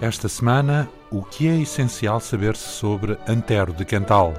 [0.00, 4.32] Esta semana, o que é essencial saber-se sobre Antero de Quental?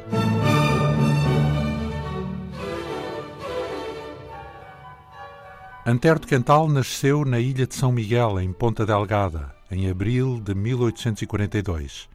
[5.86, 10.56] Antero de Quental nasceu na ilha de São Miguel, em Ponta Delgada, em abril de
[10.56, 12.10] 1842.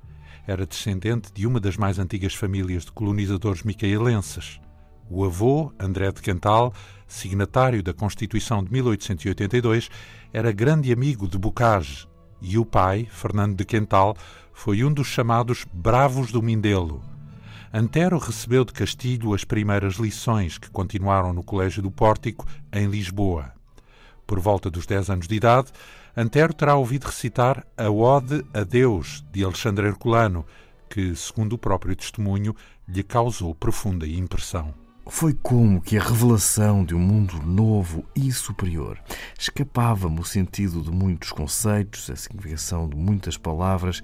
[0.44, 4.60] Era descendente de uma das mais antigas famílias de colonizadores micaelenses.
[5.08, 6.74] O avô, André de Quental,
[7.06, 9.88] signatário da Constituição de 1882,
[10.32, 12.08] era grande amigo de Bocage,
[12.40, 14.16] e o pai, Fernando de Quental,
[14.52, 17.02] foi um dos chamados Bravos do Mindelo.
[17.72, 23.52] Antero recebeu de Castilho as primeiras lições que continuaram no Colégio do Pórtico, em Lisboa.
[24.26, 25.70] Por volta dos 10 anos de idade,
[26.16, 30.46] Antero terá ouvido recitar a Ode a Deus, de Alexandre Herculano,
[30.88, 32.56] que, segundo o próprio testemunho,
[32.88, 34.85] lhe causou profunda impressão.
[35.08, 38.98] Foi como que a revelação de um mundo novo e superior
[39.38, 44.02] escapava-me o sentido de muitos conceitos, a significação de muitas palavras,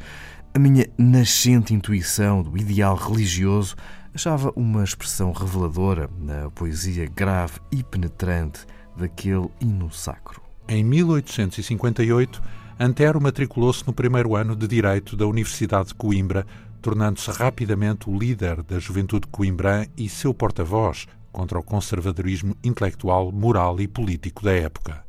[0.55, 3.75] a minha nascente intuição do ideal religioso
[4.14, 8.64] achava uma expressão reveladora na poesia grave e penetrante
[8.97, 10.41] daquele hino sacro.
[10.69, 12.41] Em 1858,
[12.78, 16.47] Antero matriculou-se no primeiro ano de Direito da Universidade de Coimbra,
[16.83, 23.80] tornando-se rapidamente o líder da juventude coimbrã e seu porta-voz contra o conservadorismo intelectual, moral
[23.80, 25.05] e político da época.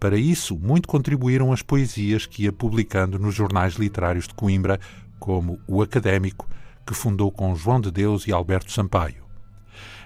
[0.00, 4.80] Para isso, muito contribuíram as poesias que ia publicando nos jornais literários de Coimbra,
[5.20, 6.48] como O Académico,
[6.86, 9.24] que fundou com João de Deus e Alberto Sampaio.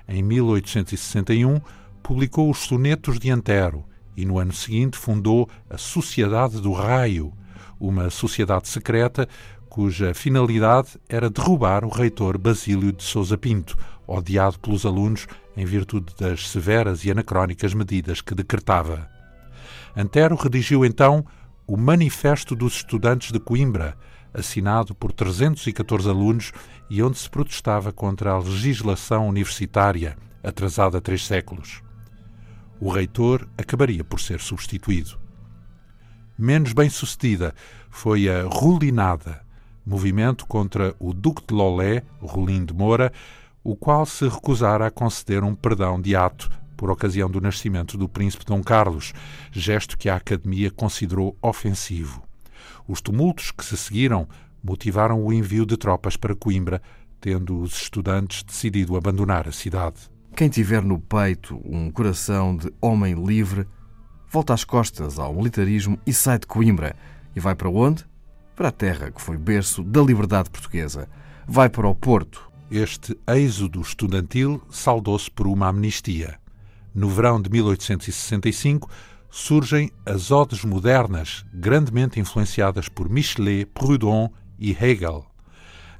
[0.06, 1.60] Em 1861,
[2.02, 3.84] publicou os Sonetos de Antero
[4.16, 7.33] e, no ano seguinte, fundou a Sociedade do Raio,
[7.80, 9.28] uma sociedade secreta
[9.69, 16.14] cuja finalidade era derrubar o reitor Basílio de Sousa Pinto, odiado pelos alunos em virtude
[16.19, 19.08] das severas e anacrónicas medidas que decretava.
[19.96, 21.24] Antero redigiu então
[21.66, 23.96] o Manifesto dos Estudantes de Coimbra,
[24.33, 26.52] assinado por 314 alunos
[26.89, 31.83] e onde se protestava contra a legislação universitária, atrasada três séculos.
[32.80, 35.18] O reitor acabaria por ser substituído.
[36.39, 37.55] Menos bem-sucedida
[37.90, 39.48] foi a Rulinada,
[39.88, 43.10] movimento contra o Duque de Lolé, Rolim de Moura,
[43.64, 48.08] o qual se recusara a conceder um perdão de ato por ocasião do nascimento do
[48.08, 49.12] príncipe Dom Carlos,
[49.50, 52.22] gesto que a Academia considerou ofensivo.
[52.86, 54.28] Os tumultos que se seguiram
[54.62, 56.80] motivaram o envio de tropas para Coimbra,
[57.20, 59.96] tendo os estudantes decidido abandonar a cidade.
[60.36, 63.66] Quem tiver no peito um coração de homem livre,
[64.30, 66.94] volta as costas ao militarismo e sai de Coimbra.
[67.34, 68.08] E vai para onde?
[68.58, 71.08] Para a terra que foi berço da liberdade portuguesa.
[71.46, 72.51] Vai para o Porto.
[72.69, 76.41] Este êxodo estudantil saldou-se por uma amnistia.
[76.92, 78.91] No verão de 1865
[79.30, 85.24] surgem as odes modernas, grandemente influenciadas por Michelet, Proudhon e Hegel.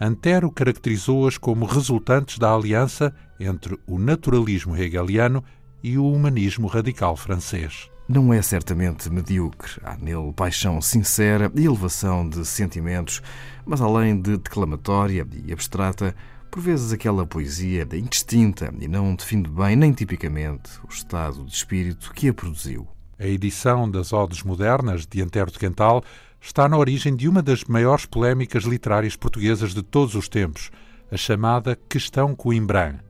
[0.01, 5.45] Antero caracterizou-as como resultantes da aliança entre o naturalismo hegeliano
[5.81, 9.73] e o humanismo radical francês não é certamente medíocre.
[9.85, 13.21] Há nele paixão sincera e elevação de sentimentos,
[13.67, 16.15] mas além de declamatória e abstrata,
[16.51, 21.53] por vezes aquela poesia é indistinta e não define bem nem tipicamente o estado de
[21.53, 22.89] espírito que a produziu.
[23.19, 26.03] A edição das Odes Modernas de Antero de Quental
[26.41, 30.71] está na origem de uma das maiores polémicas literárias portuguesas de todos os tempos,
[31.11, 33.08] a chamada Questão Coimbrã.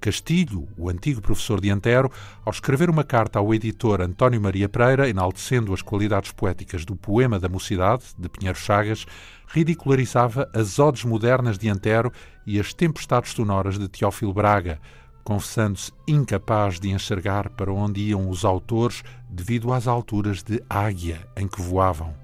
[0.00, 2.10] Castilho, o antigo professor de Antero,
[2.44, 7.40] ao escrever uma carta ao editor António Maria Pereira, enaltecendo as qualidades poéticas do poema
[7.40, 9.06] da mocidade, de Pinheiro Chagas,
[9.48, 12.12] ridicularizava as odes modernas de Antero
[12.46, 14.80] e as tempestades sonoras de Teófilo Braga,
[15.24, 21.48] confessando-se incapaz de enxergar para onde iam os autores devido às alturas de águia em
[21.48, 22.14] que voavam.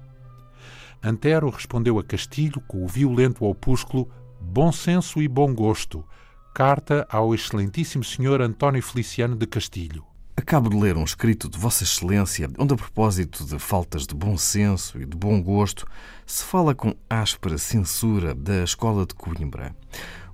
[1.03, 6.05] Antero respondeu a Castilho com o violento opúsculo Bom Senso e Bom Gosto,
[6.53, 10.05] Carta ao Excelentíssimo Senhor António Feliciano de Castilho.
[10.37, 14.37] Acabo de ler um escrito de Vossa Excelência, onde, a propósito de faltas de bom
[14.37, 15.87] senso e de bom gosto,
[16.27, 19.75] se fala com áspera censura da Escola de Coimbra.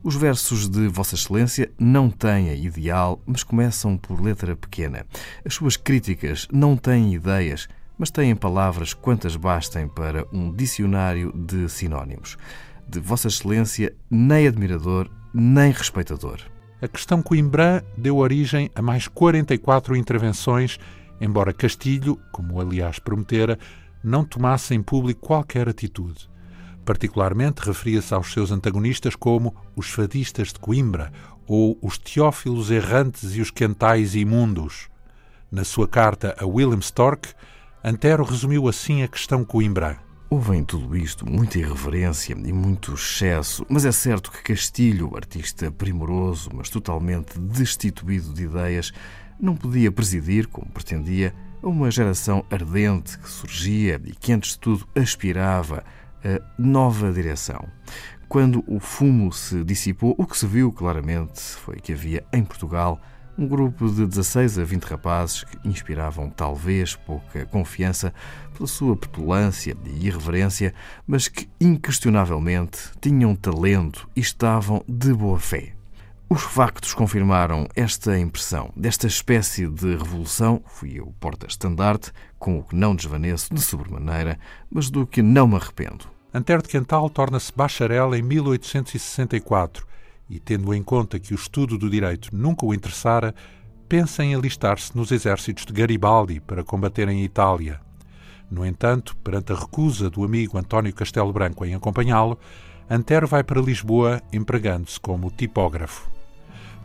[0.04, 5.06] Os versos de Vossa Excelência não têm ideal, mas começam por letra pequena.
[5.46, 11.70] As suas críticas não têm ideias, mas têm palavras quantas bastem para um dicionário de
[11.70, 12.38] sinónimos.
[12.86, 16.40] De Vossa Excelência, nem admirador, nem respeitador.
[16.82, 20.80] A questão Coimbra deu origem a mais 44 intervenções,
[21.20, 23.60] embora Castilho, como aliás prometera,
[24.04, 26.30] não tomasse em público qualquer atitude.
[26.86, 31.12] Particularmente referia-se aos seus antagonistas como os fadistas de Coimbra
[31.46, 34.88] ou os teófilos errantes e os quentais imundos.
[35.52, 37.30] Na sua carta a William Stork,
[37.84, 40.09] Antero resumiu assim a questão Coimbra.
[40.32, 45.72] Houve em tudo isto muita irreverência e muito excesso, mas é certo que Castilho, artista
[45.72, 48.94] primoroso, mas totalmente destituído de ideias,
[49.40, 51.34] não podia presidir, como pretendia,
[51.64, 55.84] a uma geração ardente que surgia e que, antes de tudo, aspirava
[56.24, 57.68] a nova direção.
[58.28, 63.02] Quando o fumo se dissipou, o que se viu claramente foi que havia em Portugal
[63.40, 68.14] um grupo de 16 a 20 rapazes que inspiravam talvez pouca confiança
[68.54, 70.74] pela sua petulância e irreverência,
[71.08, 75.74] mas que inquestionavelmente tinham talento e estavam de boa fé.
[76.30, 78.74] Os factos confirmaram esta impressão.
[78.76, 84.38] Desta espécie de revolução fui eu porta-estandarte, com o que não desvaneço de sobremaneira,
[84.70, 86.06] mas do que não me arrependo.
[86.34, 89.89] Antero de Quental torna-se bacharel em 1864
[90.30, 93.34] e, tendo em conta que o estudo do direito nunca o interessara,
[93.88, 97.82] pensa em alistar-se nos exércitos de Garibaldi para combater em Itália.
[98.50, 102.38] No entanto, perante a recusa do amigo António Castelo Branco em acompanhá-lo,
[102.90, 106.10] Antero vai para Lisboa empregando-se como tipógrafo.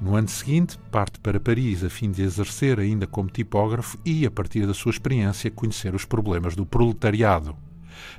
[0.01, 4.31] No ano seguinte, parte para Paris a fim de exercer ainda como tipógrafo e, a
[4.31, 7.57] partir da sua experiência, conhecer os problemas do proletariado.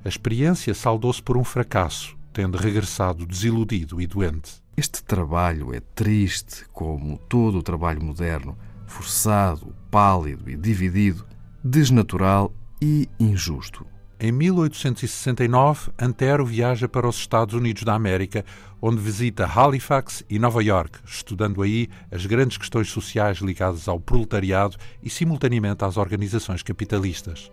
[0.04, 4.65] A experiência saldou-se por um fracasso, tendo regressado desiludido e doente.
[4.78, 11.26] Este trabalho é triste, como todo o trabalho moderno, forçado, pálido e dividido,
[11.64, 13.88] desnatural e injusto.
[14.20, 18.44] Em 1869, Antero viaja para os Estados Unidos da América,
[18.82, 24.76] onde visita Halifax e Nova York, estudando aí as grandes questões sociais ligadas ao proletariado
[25.02, 27.50] e, simultaneamente, às organizações capitalistas.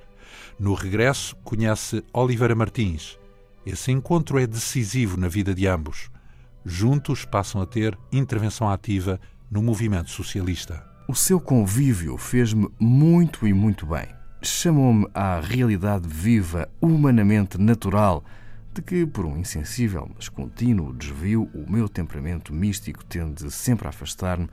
[0.58, 3.16] No regresso, conhece Oliveira Martins.
[3.64, 6.10] Esse encontro é decisivo na vida de ambos
[6.64, 9.20] juntos passam a ter intervenção ativa
[9.50, 10.84] no movimento socialista.
[11.08, 14.06] O seu convívio fez-me muito e muito bem.
[14.40, 18.24] Chamou-me à realidade viva, humanamente natural,
[18.72, 23.90] de que, por um insensível mas contínuo desvio, o meu temperamento místico tende sempre a
[23.90, 24.48] afastar-me,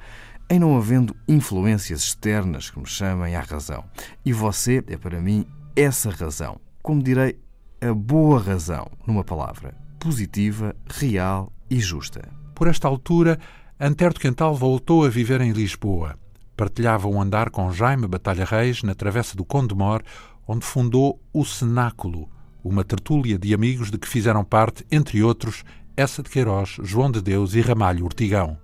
[0.50, 3.85] em não havendo influências externas que me chamem à razão.
[4.25, 5.45] E você é para mim
[5.75, 6.59] essa razão.
[6.81, 7.39] Como direi,
[7.81, 12.28] a boa razão, numa palavra, positiva, real e justa.
[12.56, 13.38] Por esta altura,
[13.80, 16.18] Antero de Quental voltou a viver em Lisboa.
[16.56, 20.01] Partilhava um andar com Jaime Batalha Reis na Travessa do Conde Mor,
[20.48, 22.30] onde fundou o Cenáculo,
[22.63, 25.63] uma tertúlia de amigos de que fizeram parte, entre outros,
[25.96, 28.57] Essa de Queiroz, João de Deus e Ramalho Ortigão.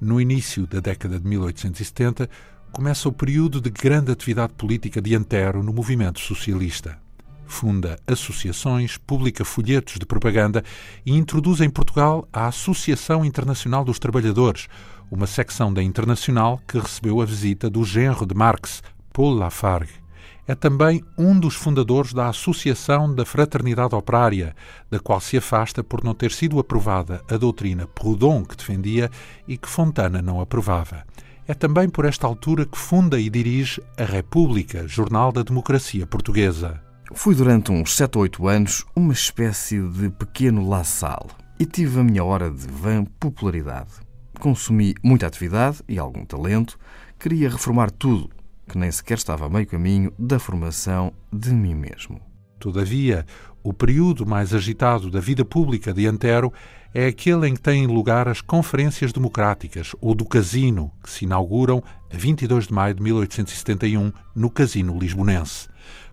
[0.00, 2.28] No início da década de 1870,
[2.70, 7.05] começa o período de grande atividade política de Antero no movimento socialista.
[7.46, 10.62] Funda associações, publica folhetos de propaganda
[11.04, 14.68] e introduz em Portugal a Associação Internacional dos Trabalhadores,
[15.10, 18.82] uma secção da Internacional que recebeu a visita do genro de Marx,
[19.12, 20.06] Paul Lafargue.
[20.48, 24.54] É também um dos fundadores da Associação da Fraternidade Operária,
[24.88, 29.10] da qual se afasta por não ter sido aprovada a doutrina Proudhon que defendia
[29.48, 31.04] e que Fontana não aprovava.
[31.48, 36.85] É também por esta altura que funda e dirige a República, jornal da democracia portuguesa.
[37.12, 42.00] Fui durante uns 7 ou 8 anos uma espécie de pequeno La Salle e tive
[42.00, 43.92] a minha hora de vã popularidade.
[44.40, 46.78] Consumi muita atividade e algum talento,
[47.18, 48.30] queria reformar tudo,
[48.68, 52.20] que nem sequer estava a meio caminho da formação de mim mesmo.
[52.58, 53.24] Todavia,
[53.68, 56.52] o período mais agitado da vida pública de Antero
[56.94, 61.82] é aquele em que têm lugar as conferências democráticas, ou do Casino, que se inauguram
[62.12, 65.68] a 22 de maio de 1871 no Casino Lisbonense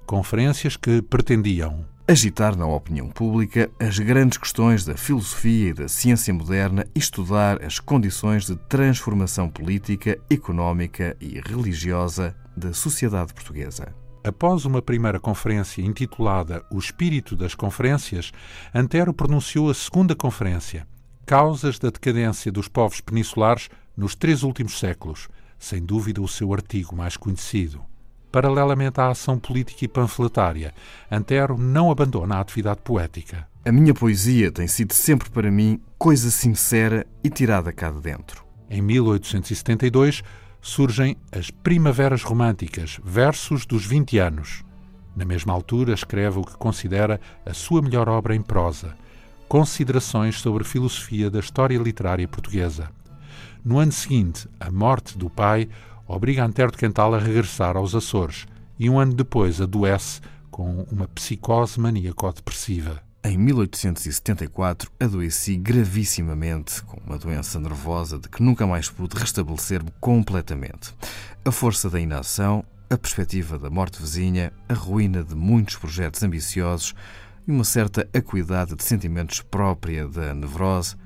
[0.06, 6.34] conferências que pretendiam agitar na opinião pública as grandes questões da filosofia e da ciência
[6.34, 14.03] moderna e estudar as condições de transformação política, económica e religiosa da sociedade portuguesa.
[14.24, 18.32] Após uma primeira conferência intitulada O Espírito das Conferências,
[18.74, 20.88] Antero pronunciou a segunda conferência,
[21.26, 25.28] Causas da Decadência dos Povos Peninsulares nos Três Últimos Séculos,
[25.60, 27.82] sem dúvida o seu artigo mais conhecido.
[28.32, 30.74] Paralelamente à ação política e panfletária,
[31.12, 33.46] Antero não abandona a atividade poética.
[33.66, 38.44] A minha poesia tem sido sempre para mim coisa sincera e tirada cá de dentro.
[38.70, 40.24] Em 1872
[40.64, 44.64] surgem as Primaveras Românticas, versos dos 20 anos.
[45.14, 48.96] Na mesma altura escreve o que considera a sua melhor obra em prosa,
[49.46, 52.90] Considerações sobre Filosofia da História Literária Portuguesa.
[53.64, 55.70] No ano seguinte, a morte do pai,
[56.08, 58.48] obriga Antero de Quental a regressar aos Açores
[58.80, 63.04] e um ano depois adoece com uma psicose maníaco-depressiva.
[63.26, 70.94] Em 1874, adoeci gravissimamente com uma doença nervosa de que nunca mais pude restabelecer-me completamente.
[71.46, 76.94] A força da inação, a perspectiva da morte vizinha, a ruína de muitos projetos ambiciosos,
[77.48, 80.98] e uma certa acuidade de sentimentos própria da nevrose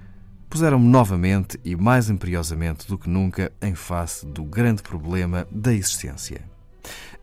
[0.49, 6.41] puseram-me novamente e mais imperiosamente do que nunca em face do grande problema da existência.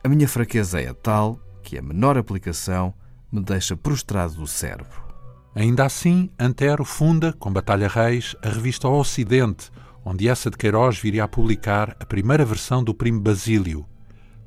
[0.04, 2.94] A minha fraqueza é tal que a menor aplicação
[3.34, 5.02] me deixa prostrado do cérebro.
[5.56, 9.70] Ainda assim, Antero funda, com Batalha Reis, a revista O Ocidente,
[10.04, 13.84] onde essa de Queiroz viria a publicar a primeira versão do Primo Basílio.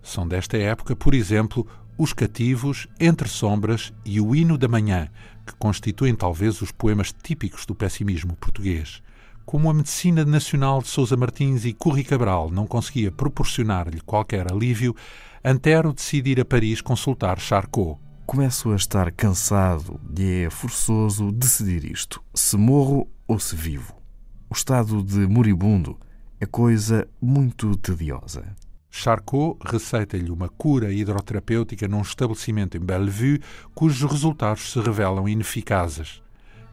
[0.01, 1.67] São desta época, por exemplo,
[1.97, 5.09] Os Cativos, Entre Sombras e O Hino da Manhã,
[5.45, 9.01] que constituem talvez os poemas típicos do pessimismo português.
[9.45, 14.95] Como a medicina nacional de Sousa Martins e Curri Cabral não conseguia proporcionar-lhe qualquer alívio,
[15.43, 18.06] Antero decide ir a Paris consultar Charcot.
[18.27, 23.95] Começo a estar cansado e é forçoso decidir isto: se morro ou se vivo.
[24.49, 25.97] O estado de moribundo
[26.37, 28.43] é coisa muito tediosa.
[28.91, 33.39] Charcot receita-lhe uma cura hidroterapêutica num estabelecimento em Bellevue,
[33.73, 36.21] cujos resultados se revelam ineficazes.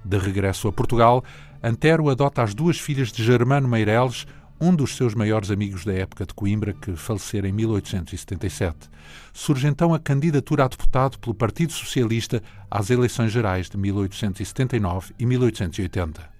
[0.04, 1.22] De regresso a Portugal,
[1.62, 4.26] Antero adota as duas filhas de Germano Meireles,
[4.60, 8.90] um dos seus maiores amigos da época de Coimbra, que falecera em 1877.
[9.32, 15.26] Surge então a candidatura a deputado pelo Partido Socialista às eleições gerais de 1879 e
[15.26, 16.34] 1880.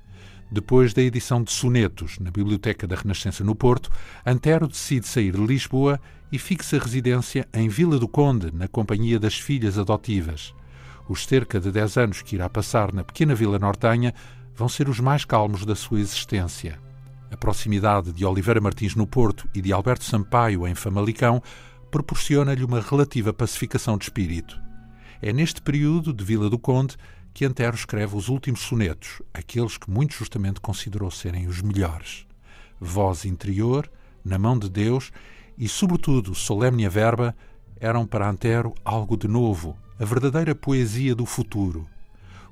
[0.50, 3.90] Depois da edição de sonetos na Biblioteca da Renascença no Porto,
[4.24, 9.34] Antero decide sair de Lisboa e fixa residência em Vila do Conde, na companhia das
[9.34, 10.54] filhas adotivas.
[11.08, 14.14] Os cerca de 10 anos que irá passar na pequena vila nortenha
[14.54, 16.78] vão ser os mais calmos da sua existência.
[17.34, 21.42] A proximidade de Oliveira Martins no Porto e de Alberto Sampaio em Famalicão
[21.90, 24.56] proporciona-lhe uma relativa pacificação de espírito.
[25.20, 26.96] É neste período de Vila do Conde
[27.32, 32.24] que Antero escreve os últimos sonetos, aqueles que muito justamente considerou serem os melhores.
[32.80, 33.90] Voz interior,
[34.24, 35.10] na mão de Deus
[35.58, 37.34] e, sobretudo, solemne verba,
[37.80, 41.84] eram para Antero algo de novo, a verdadeira poesia do futuro.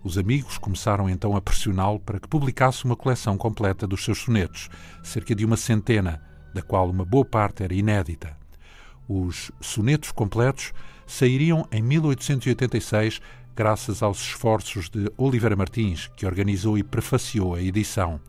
[0.04, 4.68] Os amigos começaram então a pressioná-lo para que publicasse uma coleção completa dos seus sonetos,
[5.02, 6.21] cerca de uma centena,
[6.52, 8.37] da qual uma boa parte era inédita.
[9.09, 10.73] Os sonetos completos
[11.06, 13.21] sairiam em 1886
[13.54, 18.21] graças aos esforços de Oliveira Martins, que organizou e prefaciou a edição.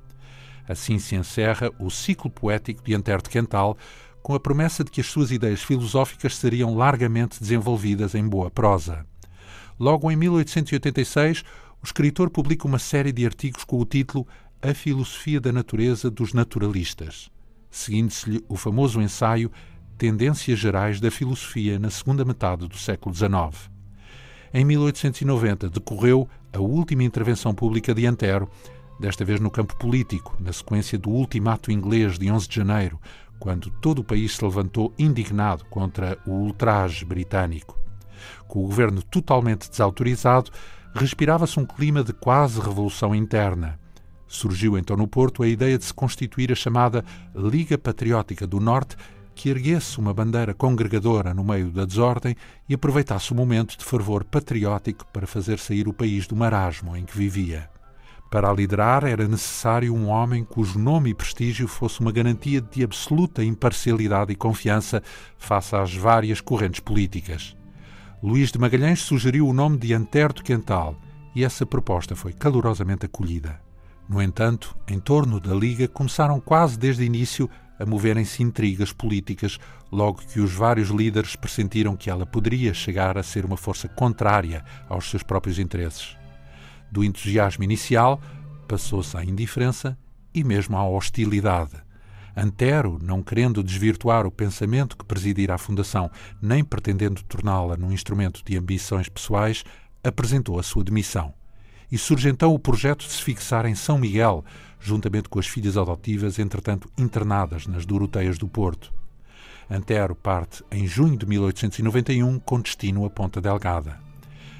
[0.67, 3.77] Assim se encerra o ciclo poético de Antero de Quental,
[4.21, 9.05] com a promessa de que as suas ideias filosóficas seriam largamente desenvolvidas em boa prosa.
[9.79, 11.43] Logo em 1886,
[11.83, 14.25] o escritor publica uma série de artigos com o título
[14.61, 17.29] A Filosofia da Natureza dos Naturalistas,
[17.69, 19.51] seguindo-se-lhe o famoso ensaio
[19.97, 23.69] Tendências Gerais da Filosofia na segunda metade do século XIX.
[24.53, 28.49] Em 1890 decorreu a última intervenção pública de Antero,
[28.97, 32.97] desta vez no campo político, na sequência do ultimato inglês de 11 de janeiro,
[33.37, 37.77] quando todo o país se levantou indignado contra o ultraje britânico.
[38.47, 40.49] Com o governo totalmente desautorizado,
[40.93, 43.79] respirava-se um clima de quase revolução interna.
[44.27, 47.03] Surgiu então no Porto a ideia de se constituir a chamada
[47.35, 48.95] Liga Patriótica do Norte
[49.35, 52.35] que erguesse uma bandeira congregadora no meio da desordem
[52.69, 57.03] e aproveitasse o momento de fervor patriótico para fazer sair o país do marasmo em
[57.03, 57.69] que vivia.
[58.29, 62.83] Para a liderar era necessário um homem cujo nome e prestígio fosse uma garantia de
[62.83, 65.03] absoluta imparcialidade e confiança
[65.37, 67.55] face às várias correntes políticas.
[68.23, 70.95] Luís de Magalhães sugeriu o nome de Antero de Quental
[71.35, 73.59] e essa proposta foi calorosamente acolhida.
[74.07, 79.59] No entanto, em torno da Liga começaram quase desde o início a moverem-se intrigas políticas,
[79.91, 84.63] logo que os vários líderes pressentiram que ela poderia chegar a ser uma força contrária
[84.87, 86.15] aos seus próprios interesses.
[86.89, 88.21] Do entusiasmo inicial,
[88.69, 89.97] passou-se à indiferença
[90.33, 91.73] e mesmo à hostilidade.
[92.35, 96.09] Antero, não querendo desvirtuar o pensamento que presidira a Fundação,
[96.41, 99.63] nem pretendendo torná-la num instrumento de ambições pessoais,
[100.03, 101.33] apresentou a sua demissão.
[101.91, 104.43] E surge então o projeto de se fixar em São Miguel,
[104.79, 108.91] juntamente com as filhas adotivas, entretanto internadas nas Doroteias do Porto.
[109.69, 113.99] Antero parte em junho de 1891 com destino a Ponta Delgada.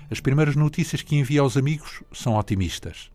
[0.09, 3.11] As primeiras notícias que envia aos amigos são otimistas.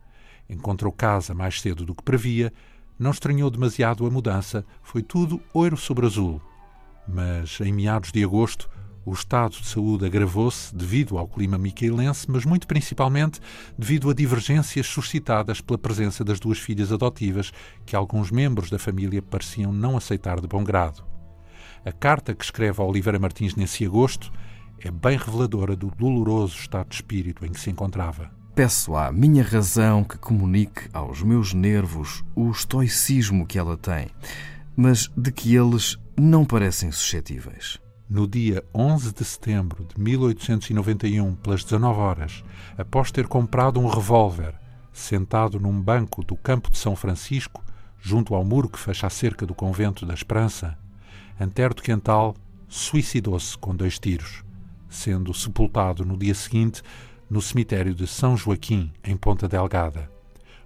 [0.50, 2.52] Encontrou casa mais cedo do que previa,
[2.98, 6.40] não estranhou demasiado a mudança, foi tudo oiro sobre azul.
[7.06, 8.68] Mas em meados de agosto
[9.08, 13.40] o estado de saúde agravou-se devido ao clima miquelense, mas muito principalmente
[13.78, 17.50] devido a divergências suscitadas pela presença das duas filhas adotivas,
[17.86, 21.06] que alguns membros da família pareciam não aceitar de bom grado.
[21.86, 24.30] A carta que escreve a Oliveira Martins nesse agosto
[24.78, 28.37] é bem reveladora do doloroso estado de espírito em que se encontrava.
[28.58, 34.08] Peço à minha razão que comunique aos meus nervos o estoicismo que ela tem,
[34.76, 37.78] mas de que eles não parecem suscetíveis.
[38.10, 42.44] no dia 11 de setembro de 1891, pelas 19 horas,
[42.76, 44.56] após ter comprado um revólver,
[44.92, 47.62] sentado num banco do campo de São Francisco,
[48.00, 50.76] junto ao muro que fecha a cerca do convento da Esperança,
[51.40, 52.34] Antero de Quental
[52.66, 54.42] suicidou-se com dois tiros,
[54.88, 56.82] sendo sepultado no dia seguinte
[57.30, 60.10] no cemitério de São Joaquim, em Ponta Delgada.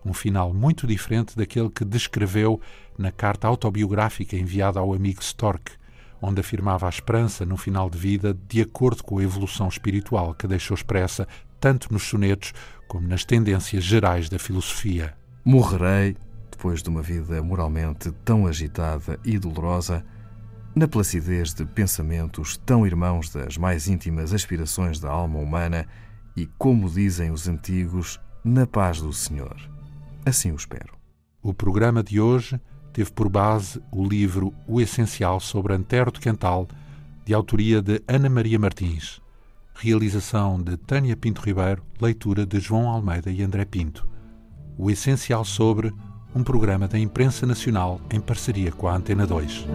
[0.04, 2.60] Um final muito diferente daquele que descreveu
[2.98, 5.72] na carta autobiográfica enviada ao amigo Stork,
[6.20, 10.46] onde afirmava a esperança no final de vida de acordo com a evolução espiritual que
[10.46, 11.26] deixou expressa
[11.58, 12.52] tanto nos sonetos
[12.86, 15.14] como nas tendências gerais da filosofia.
[15.44, 16.16] Morrerei,
[16.50, 20.04] depois de uma vida moralmente tão agitada e dolorosa,
[20.74, 25.86] na placidez de pensamentos tão irmãos das mais íntimas aspirações da alma humana
[26.36, 29.56] e, como dizem os antigos, na paz do Senhor.
[30.24, 30.94] Assim o espero.
[31.42, 32.60] O programa de hoje
[32.92, 36.68] teve por base o livro O Essencial sobre Antero de Quental,
[37.24, 39.20] de autoria de Ana Maria Martins.
[39.74, 44.08] Realização de Tânia Pinto Ribeiro, leitura de João Almeida e André Pinto.
[44.76, 45.92] O Essencial sobre
[46.34, 49.66] um programa da Imprensa Nacional em parceria com a Antena 2.